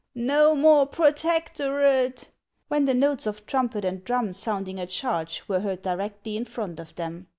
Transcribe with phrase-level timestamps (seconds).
[0.15, 2.29] No more protectorate!"
[2.69, 6.79] when the notes of trumpet and drum sounding a charge were heard directly in front
[6.79, 7.27] of them.